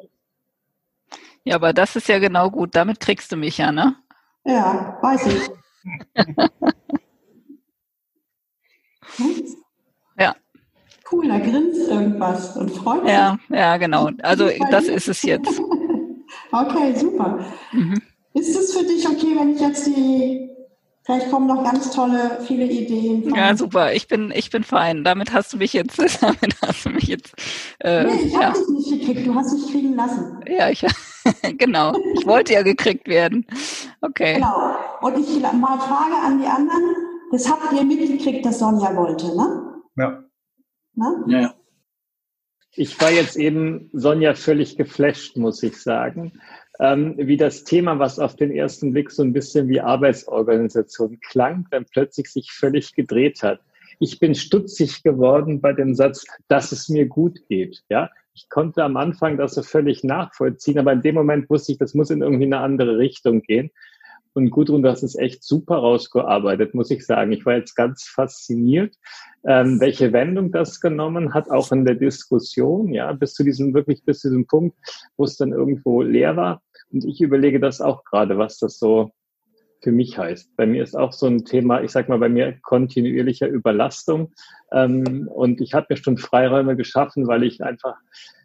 [1.45, 2.75] Ja, aber das ist ja genau gut.
[2.75, 3.97] Damit kriegst du mich ja, ne?
[4.45, 5.49] Ja, weiß ich.
[10.19, 10.35] ja.
[11.11, 13.13] Cool, da grinst irgendwas und freut sich.
[13.13, 14.11] Ja, ja, genau.
[14.23, 15.61] Also das ist es jetzt.
[16.53, 17.45] okay, super.
[17.73, 18.01] Mhm.
[18.35, 20.56] Ist es für dich okay, wenn ich jetzt die
[21.07, 23.33] Vielleicht kommen noch ganz tolle, viele Ideen.
[23.33, 23.93] Ja, super.
[23.93, 25.05] Ich bin, ich bin fein.
[25.05, 27.33] Damit hast du mich jetzt, damit hast du mich jetzt.
[27.79, 28.47] Äh, nee, ich ja.
[28.47, 29.25] habe dich nicht gekriegt.
[29.25, 30.41] Du hast dich kriegen lassen.
[30.49, 30.85] Ja, ich,
[31.59, 31.95] genau.
[32.15, 33.47] Ich wollte ja gekriegt werden.
[34.01, 34.35] Okay.
[34.35, 34.75] Genau.
[35.01, 36.97] Und ich mal Frage an die anderen.
[37.31, 39.75] Das habt ihr mitgekriegt, dass Sonja wollte, ne?
[39.97, 40.25] Ja.
[40.95, 41.25] Na?
[41.29, 41.55] Ja.
[42.73, 46.33] Ich war jetzt eben Sonja völlig geflasht, muss ich sagen
[46.81, 51.67] ähm, wie das Thema, was auf den ersten Blick so ein bisschen wie Arbeitsorganisation klang,
[51.71, 53.61] dann plötzlich sich völlig gedreht hat.
[53.99, 57.83] Ich bin stutzig geworden bei dem Satz, dass es mir gut geht.
[57.89, 61.79] Ja, ich konnte am Anfang das so völlig nachvollziehen, aber in dem Moment wusste ich,
[61.79, 63.71] das muss in irgendwie eine andere Richtung gehen.
[64.35, 67.33] Und Gudrun, hast es echt super rausgearbeitet, muss ich sagen.
[67.33, 68.95] Ich war jetzt ganz fasziniert,
[69.49, 74.05] ähm, welche Wendung das genommen hat, auch in der Diskussion, ja, bis zu diesem, wirklich
[74.05, 74.77] bis zu diesem Punkt,
[75.17, 76.61] wo es dann irgendwo leer war.
[76.93, 79.13] Und ich überlege das auch gerade, was das so
[79.83, 80.57] für mich heißt.
[80.57, 84.33] Bei mir ist auch so ein Thema, ich sage mal, bei mir kontinuierlicher Überlastung.
[84.73, 87.95] Ähm, und ich habe mir schon Freiräume geschaffen, weil ich einfach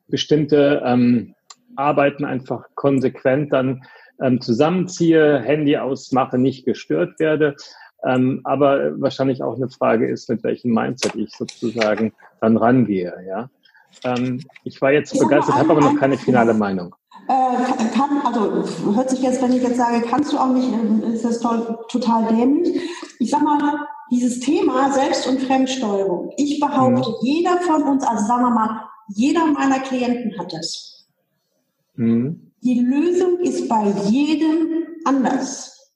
[0.08, 1.36] bestimmte ähm,
[1.76, 3.84] Arbeiten einfach konsequent dann
[4.22, 7.56] ähm, zusammenziehe, Handy ausmache, nicht gestört werde.
[8.04, 13.14] Ähm, aber wahrscheinlich auch eine Frage ist, mit welchem Mindset ich sozusagen dann rangehe.
[13.28, 13.50] Ja,
[14.04, 16.96] ähm, ich war jetzt begeistert, habe aber noch keine finale Meinung.
[17.28, 20.70] Äh, kann, also hört sich jetzt, wenn ich jetzt sage, kannst du auch nicht,
[21.14, 22.82] ist das toll, total dämlich.
[23.20, 26.32] Ich sag mal, dieses Thema Selbst- und Fremdsteuerung.
[26.38, 27.16] Ich behaupte, mhm.
[27.22, 31.08] jeder von uns, also sagen wir mal, jeder meiner Klienten hat das.
[31.96, 32.52] Mhm.
[32.62, 35.92] Die Lösung ist bei jedem anders.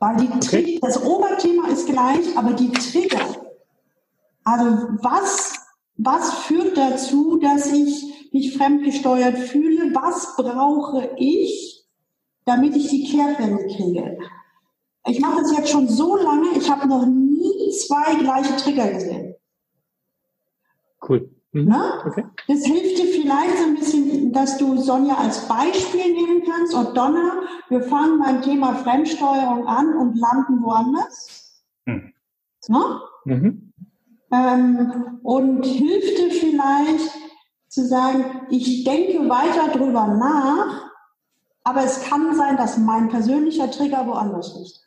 [0.00, 0.78] Weil die okay.
[0.80, 3.36] das Oberthema ist gleich, aber die Trigger.
[4.44, 4.64] Also
[5.02, 5.54] was,
[5.96, 11.84] was führt dazu, dass ich mich fremdgesteuert fühle, was brauche ich,
[12.44, 14.18] damit ich die Kehrtwende kriege.
[15.06, 19.34] Ich mache das jetzt schon so lange, ich habe noch nie zwei gleiche Trigger gesehen.
[21.06, 21.30] Cool.
[21.52, 21.74] Mhm.
[22.06, 22.24] Okay.
[22.46, 26.74] Das hilft dir vielleicht so ein bisschen, dass du Sonja als Beispiel nehmen kannst.
[26.74, 31.64] Und Donna, wir fangen beim Thema Fremdsteuerung an und landen woanders.
[31.86, 32.12] Mhm.
[33.24, 33.72] Mhm.
[34.30, 37.17] Ähm, und hilft dir vielleicht,
[37.78, 40.90] zu sagen, ich denke weiter drüber nach,
[41.62, 44.80] aber es kann sein, dass mein persönlicher Trigger woanders liegt.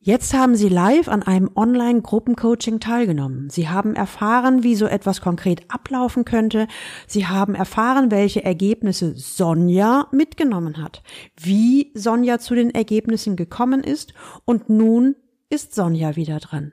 [0.00, 3.50] Jetzt haben Sie live an einem Online-Gruppencoaching teilgenommen.
[3.50, 6.68] Sie haben erfahren, wie so etwas konkret ablaufen könnte.
[7.08, 11.02] Sie haben erfahren, welche Ergebnisse Sonja mitgenommen hat,
[11.36, 15.16] wie Sonja zu den Ergebnissen gekommen ist und nun
[15.50, 16.72] ist Sonja wieder dran.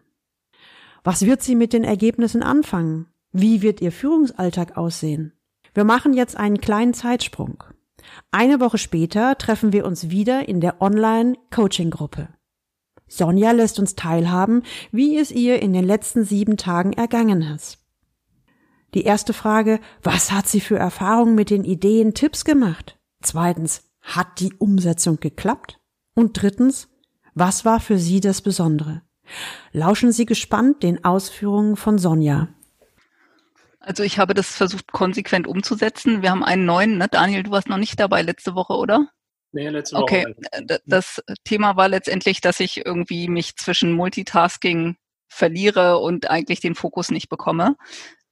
[1.03, 3.07] Was wird sie mit den Ergebnissen anfangen?
[3.37, 5.33] Wie wird Ihr Führungsalltag aussehen?
[5.73, 7.65] Wir machen jetzt einen kleinen Zeitsprung.
[8.31, 12.29] Eine Woche später treffen wir uns wieder in der Online-Coaching-Gruppe.
[13.09, 17.79] Sonja lässt uns teilhaben, wie es ihr in den letzten sieben Tagen ergangen ist.
[18.93, 22.97] Die erste Frage, was hat sie für Erfahrungen mit den Ideen, Tipps gemacht?
[23.21, 25.81] Zweitens, hat die Umsetzung geklappt?
[26.13, 26.87] Und drittens,
[27.33, 29.01] was war für sie das Besondere?
[29.73, 32.47] Lauschen Sie gespannt den Ausführungen von Sonja.
[33.85, 36.23] Also ich habe das versucht konsequent umzusetzen.
[36.23, 37.07] Wir haben einen neuen, ne?
[37.07, 39.09] Daniel, du warst noch nicht dabei letzte Woche, oder?
[39.51, 40.03] Nee, letzte Woche.
[40.03, 40.35] Okay,
[40.85, 47.11] das Thema war letztendlich, dass ich irgendwie mich zwischen Multitasking verliere und eigentlich den Fokus
[47.11, 47.75] nicht bekomme.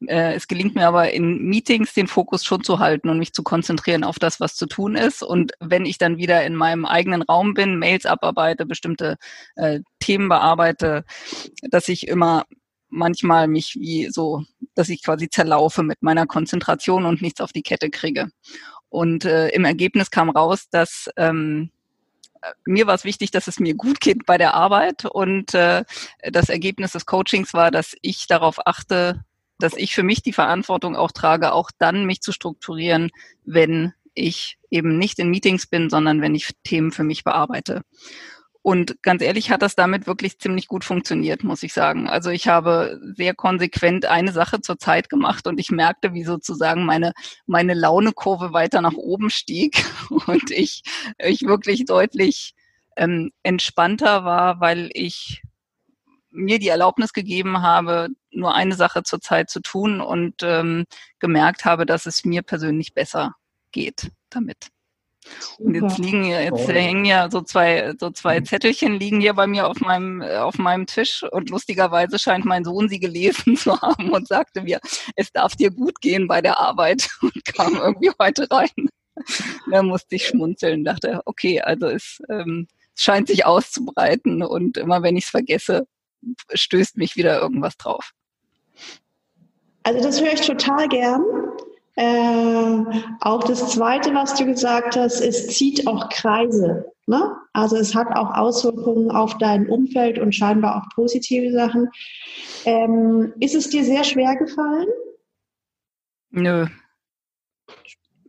[0.08, 3.44] Äh, es gelingt mir aber in Meetings den Fokus schon zu halten und mich zu
[3.44, 5.22] konzentrieren auf das, was zu tun ist.
[5.22, 9.18] Und wenn ich dann wieder in meinem eigenen Raum bin, Mails abarbeite, bestimmte
[9.56, 11.06] äh, Themen bearbeite,
[11.70, 12.46] dass ich immer
[12.94, 14.44] manchmal mich wie so,
[14.76, 18.30] dass ich quasi zerlaufe mit meiner Konzentration und nichts auf die Kette kriege.
[18.90, 21.72] Und äh, im Ergebnis kam raus, dass ähm,
[22.66, 25.84] mir war es wichtig, dass es mir gut geht bei der Arbeit und äh,
[26.32, 29.24] das Ergebnis des Coachings war, dass ich darauf achte,
[29.60, 33.12] dass ich für mich die Verantwortung auch trage, auch dann mich zu strukturieren,
[33.46, 37.82] wenn ich eben nicht in Meetings bin, sondern wenn ich Themen für mich bearbeite.
[38.64, 42.08] Und ganz ehrlich hat das damit wirklich ziemlich gut funktioniert, muss ich sagen.
[42.08, 46.86] Also ich habe sehr konsequent eine Sache zur Zeit gemacht und ich merkte, wie sozusagen
[46.86, 47.12] meine,
[47.46, 49.84] meine Launekurve weiter nach oben stieg
[50.28, 50.82] und ich,
[51.20, 52.56] ich wirklich deutlich
[52.96, 55.42] ähm, entspannter war, weil ich
[56.32, 60.86] mir die Erlaubnis gegeben habe, nur eine Sache zur Zeit zu tun und ähm,
[61.20, 63.36] gemerkt habe, dass es mir persönlich besser
[63.74, 64.73] geht damit.
[65.60, 66.72] Und jetzt liegen ja, jetzt oh.
[66.72, 68.46] hängen ja so zwei, so zwei mhm.
[68.46, 72.90] Zettelchen liegen hier bei mir auf meinem, auf meinem Tisch und lustigerweise scheint mein Sohn
[72.90, 74.80] sie gelesen zu haben und sagte mir,
[75.16, 78.90] es darf dir gut gehen bei der Arbeit und kam irgendwie heute rein.
[79.72, 85.04] da musste ich schmunzeln, dachte, okay, also es, ähm, es scheint sich auszubreiten und immer
[85.04, 85.88] wenn ich es vergesse,
[86.54, 88.12] stößt mich wieder irgendwas drauf.
[89.84, 91.22] Also das höre ich total gern.
[91.96, 92.84] Äh,
[93.22, 96.86] auch das Zweite, was du gesagt hast, es zieht auch Kreise.
[97.06, 97.36] Ne?
[97.52, 101.90] Also es hat auch Auswirkungen auf dein Umfeld und scheinbar auch positive Sachen.
[102.66, 104.88] Ähm, ist es dir sehr schwer gefallen?
[106.32, 106.66] Nö.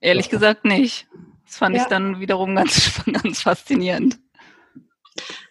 [0.00, 1.07] Ehrlich gesagt nicht.
[1.46, 1.83] Das fand ja.
[1.83, 4.18] ich dann wiederum ganz, ganz faszinierend.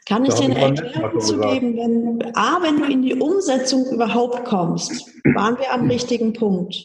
[0.06, 1.78] Kann ich dir eine Erklärung zu geben?
[1.78, 6.76] Wenn, A, wenn du in die Umsetzung überhaupt kommst, waren wir am richtigen Punkt.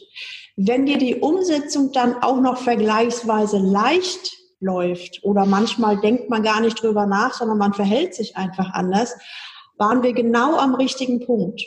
[0.61, 6.59] Wenn dir die Umsetzung dann auch noch vergleichsweise leicht läuft oder manchmal denkt man gar
[6.59, 9.15] nicht drüber nach, sondern man verhält sich einfach anders,
[9.77, 11.61] waren wir genau am richtigen Punkt.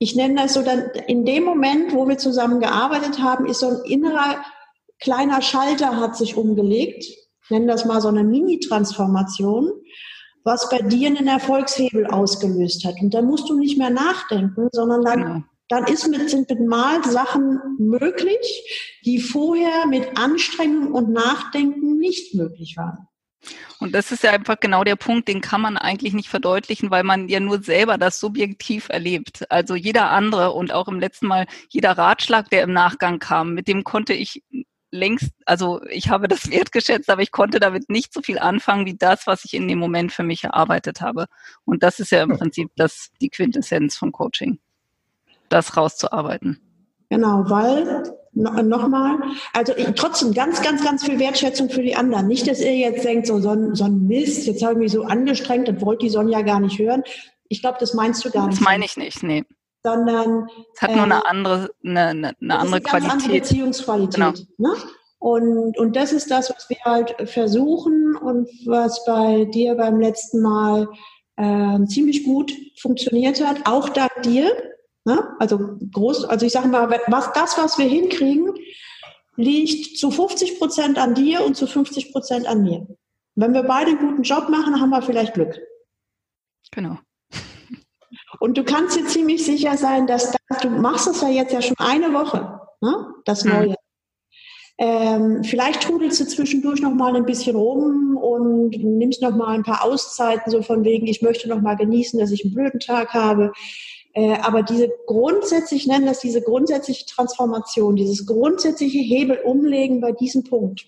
[0.00, 3.68] Ich nenne das so dann, in dem Moment, wo wir zusammen gearbeitet haben, ist so
[3.68, 4.44] ein innerer
[4.98, 7.04] kleiner Schalter hat sich umgelegt.
[7.04, 9.70] Ich nenne das mal so eine Mini-Transformation,
[10.42, 12.96] was bei dir einen Erfolgshebel ausgelöst hat.
[13.00, 16.60] Und da musst du nicht mehr nachdenken, sondern dann genau dann ist mit, sind mit
[16.60, 23.08] Mal Sachen möglich, die vorher mit Anstrengung und Nachdenken nicht möglich waren.
[23.80, 27.02] Und das ist ja einfach genau der Punkt, den kann man eigentlich nicht verdeutlichen, weil
[27.02, 29.50] man ja nur selber das subjektiv erlebt.
[29.50, 33.66] Also jeder andere und auch im letzten Mal jeder Ratschlag, der im Nachgang kam, mit
[33.68, 34.42] dem konnte ich
[34.92, 38.96] längst, also ich habe das wertgeschätzt, aber ich konnte damit nicht so viel anfangen wie
[38.96, 41.26] das, was ich in dem Moment für mich erarbeitet habe.
[41.64, 44.60] Und das ist ja im Prinzip das, die Quintessenz vom Coaching
[45.48, 46.60] das rauszuarbeiten.
[47.10, 48.02] Genau, weil
[48.34, 49.18] nochmal,
[49.52, 52.26] also trotzdem ganz, ganz, ganz viel Wertschätzung für die anderen.
[52.26, 54.92] Nicht, dass ihr jetzt denkt, so, so, ein, so ein Mist, jetzt habe ich mich
[54.92, 57.04] so angestrengt, das wollte die Sonja gar nicht hören.
[57.48, 58.58] Ich glaube, das meinst du gar nicht.
[58.58, 59.44] Das meine ich nicht, nee.
[59.84, 63.12] Sondern es hat äh, nur eine andere, eine, eine, eine andere ist eine Qualität.
[63.12, 64.14] Andere Beziehungsqualität.
[64.14, 64.70] Genau.
[64.72, 64.76] Ne?
[65.18, 70.42] Und, und das ist das, was wir halt versuchen und was bei dir beim letzten
[70.42, 70.88] Mal
[71.36, 74.50] äh, ziemlich gut funktioniert hat, auch dank dir
[75.04, 75.36] Ne?
[75.38, 78.54] Also groß, also ich sage mal, was das, was wir hinkriegen,
[79.36, 82.86] liegt zu 50 Prozent an dir und zu 50 Prozent an mir.
[83.34, 85.60] Wenn wir beide einen guten Job machen, haben wir vielleicht Glück.
[86.70, 86.98] Genau.
[88.40, 91.62] Und du kannst dir ziemlich sicher sein, dass das, du machst es ja jetzt ja
[91.62, 93.14] schon eine Woche, ne?
[93.24, 93.52] das mhm.
[93.52, 93.68] Neue.
[93.68, 93.74] Mhm.
[94.76, 99.62] Ähm, vielleicht trudelst du zwischendurch noch mal ein bisschen rum und nimmst noch mal ein
[99.62, 103.14] paar Auszeiten, so von wegen, ich möchte noch mal genießen, dass ich einen blöden Tag
[103.14, 103.52] habe.
[104.14, 110.12] Äh, aber diese grundsätzlich, ich nenne das diese grundsätzliche Transformation, dieses grundsätzliche Hebel umlegen bei
[110.12, 110.86] diesem Punkt,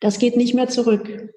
[0.00, 1.32] das geht nicht mehr zurück.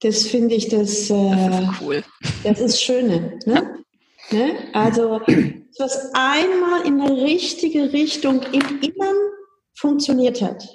[0.00, 2.04] Das finde ich das, äh, das ist cool.
[2.44, 3.40] Das ist Schöne.
[3.46, 3.84] Ne?
[4.30, 4.52] ne?
[4.72, 5.20] Also,
[5.78, 9.16] was einmal in eine richtige Richtung im Innern
[9.74, 10.68] funktioniert hat,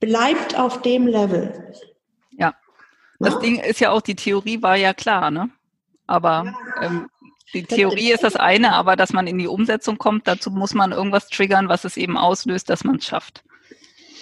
[0.00, 1.72] bleibt auf dem Level.
[2.32, 2.56] Ja.
[3.20, 3.40] Das ja?
[3.40, 5.50] Ding ist ja auch, die Theorie war ja klar, ne?
[6.10, 6.52] Aber
[6.82, 7.08] ähm,
[7.54, 10.90] Die Theorie ist das eine, aber dass man in die Umsetzung kommt, dazu muss man
[10.92, 13.44] irgendwas triggern, was es eben auslöst, dass man es schafft.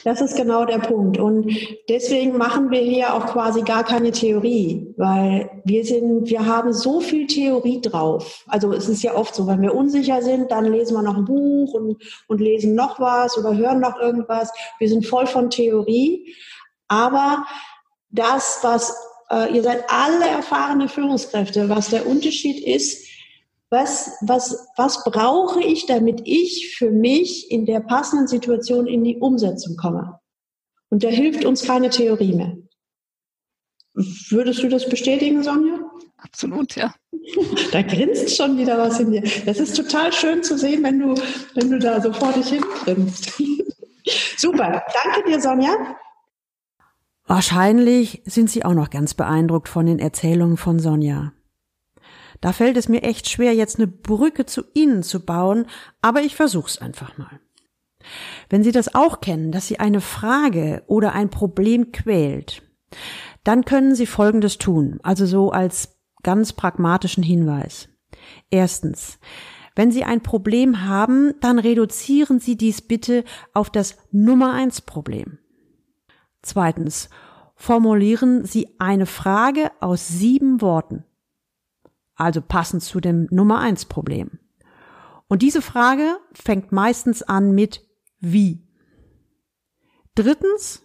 [0.05, 1.19] Das ist genau der Punkt.
[1.19, 1.51] Und
[1.89, 7.01] deswegen machen wir hier auch quasi gar keine Theorie, weil wir sind, wir haben so
[7.01, 8.45] viel Theorie drauf.
[8.47, 11.25] Also es ist ja oft so, wenn wir unsicher sind, dann lesen wir noch ein
[11.25, 14.53] Buch und, und lesen noch was oder hören noch irgendwas.
[14.79, 16.35] Wir sind voll von Theorie.
[16.87, 17.45] Aber
[18.11, 18.95] das, was,
[19.31, 23.07] äh, ihr seid alle erfahrene Führungskräfte, was der Unterschied ist,
[23.71, 29.19] was, was, was brauche ich, damit ich für mich in der passenden Situation in die
[29.19, 30.19] Umsetzung komme?
[30.89, 32.57] Und da hilft uns keine Theorie mehr.
[33.95, 35.81] Würdest du das bestätigen, Sonja?
[36.19, 36.95] Absolut, ja.
[37.73, 39.23] Da grinst schon wieder was in dir.
[39.45, 41.15] Das ist total schön zu sehen, wenn du,
[41.55, 43.33] wenn du da so vor dich hin grinst.
[44.39, 44.83] Super.
[45.05, 45.97] Danke dir, Sonja.
[47.29, 51.33] Wahrscheinlich sind Sie auch noch ganz beeindruckt von den Erzählungen von Sonja.
[52.41, 55.67] Da fällt es mir echt schwer, jetzt eine Brücke zu Ihnen zu bauen,
[56.01, 57.41] aber ich versuch's einfach mal.
[58.49, 62.63] Wenn Sie das auch kennen, dass Sie eine Frage oder ein Problem quält,
[63.45, 67.91] dann können Sie Folgendes tun, also so als ganz pragmatischen Hinweis.
[68.49, 69.19] Erstens,
[69.77, 75.39] wenn Sie ein Problem haben, dann reduzieren Sie dies bitte auf das Nummer eins Problem.
[76.43, 77.09] Zweitens,
[77.55, 81.05] formulieren Sie eine Frage aus sieben Worten
[82.19, 84.39] also passend zu dem Nummer eins Problem.
[85.29, 87.87] Und diese Frage fängt meistens an mit
[88.19, 88.67] wie.
[90.15, 90.83] Drittens,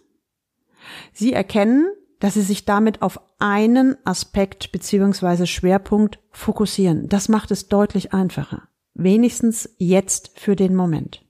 [1.12, 1.88] Sie erkennen,
[2.20, 7.08] dass Sie sich damit auf einen Aspekt beziehungsweise Schwerpunkt fokussieren.
[7.08, 8.68] Das macht es deutlich einfacher.
[8.94, 11.24] Wenigstens jetzt für den Moment.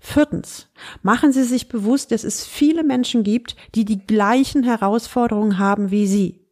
[0.00, 0.68] Viertens,
[1.02, 6.06] machen Sie sich bewusst, dass es viele Menschen gibt, die die gleichen Herausforderungen haben wie
[6.06, 6.46] Sie.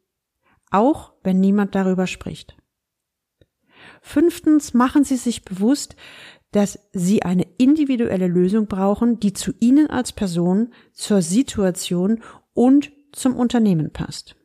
[0.70, 2.56] Auch wenn niemand darüber spricht.
[4.00, 5.96] Fünftens, machen Sie sich bewusst,
[6.52, 12.22] dass Sie eine individuelle Lösung brauchen, die zu Ihnen als Person, zur Situation
[12.54, 14.36] und zum Unternehmen passt.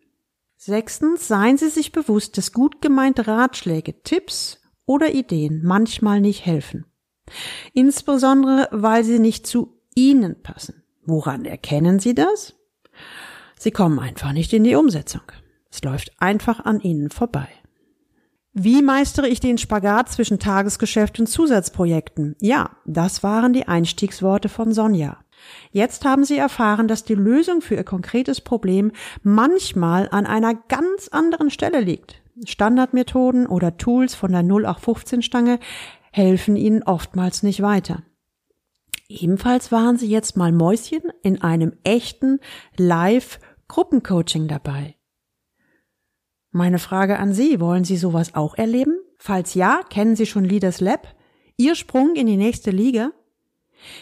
[0.56, 6.86] Sechstens, seien Sie sich bewusst, dass gut gemeinte Ratschläge, Tipps oder Ideen manchmal nicht helfen.
[7.74, 10.84] Insbesondere, weil sie nicht zu Ihnen passen.
[11.06, 12.56] Woran erkennen Sie das?
[13.58, 15.24] Sie kommen einfach nicht in die Umsetzung.
[15.72, 17.48] Es läuft einfach an Ihnen vorbei.
[18.54, 22.36] Wie meistere ich den Spagat zwischen Tagesgeschäft und Zusatzprojekten?
[22.42, 25.18] Ja, das waren die Einstiegsworte von Sonja.
[25.72, 31.08] Jetzt haben Sie erfahren, dass die Lösung für Ihr konkretes Problem manchmal an einer ganz
[31.10, 32.22] anderen Stelle liegt.
[32.46, 35.60] Standardmethoden oder Tools von der 0815-Stange
[36.12, 38.04] helfen Ihnen oftmals nicht weiter.
[39.10, 42.40] Ebenfalls waren Sie jetzt mal Mäuschen in einem echten
[42.76, 44.96] Live-Gruppencoaching dabei.
[46.52, 48.98] Meine Frage an Sie, wollen Sie sowas auch erleben?
[49.18, 51.16] Falls ja, kennen Sie schon Leaders Lab?
[51.56, 53.12] Ihr Sprung in die nächste Liga?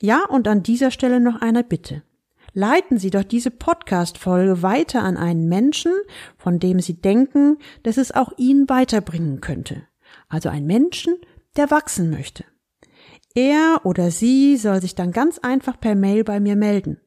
[0.00, 2.04] Ja, und an dieser Stelle noch eine Bitte.
[2.52, 5.92] Leiten Sie doch diese Podcast-Folge weiter an einen Menschen,
[6.36, 9.82] von dem Sie denken, dass es auch ihn weiterbringen könnte.
[10.28, 11.16] Also ein Menschen,
[11.56, 12.44] der wachsen möchte.
[13.34, 16.98] Er oder sie soll sich dann ganz einfach per Mail bei mir melden.